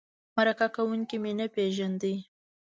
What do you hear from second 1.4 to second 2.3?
پېژنده.